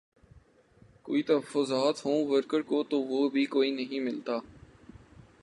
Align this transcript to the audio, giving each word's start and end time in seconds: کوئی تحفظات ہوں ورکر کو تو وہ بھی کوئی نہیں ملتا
کوئی 1.03 1.21
تحفظات 1.23 2.05
ہوں 2.05 2.25
ورکر 2.27 2.61
کو 2.61 2.81
تو 2.83 3.01
وہ 3.01 3.29
بھی 3.29 3.45
کوئی 3.45 3.71
نہیں 3.71 3.99
ملتا 3.99 4.37